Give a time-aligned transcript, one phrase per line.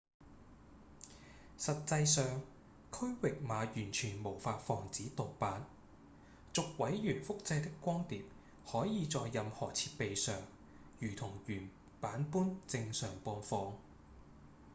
[1.59, 2.25] 實際上
[2.91, 5.61] 區域碼完全無法防止盜版；
[6.53, 8.23] 逐位元複製的光碟
[8.65, 10.41] 可以在任何設備上
[10.97, 11.69] 如同原
[11.99, 13.73] 版般正常播放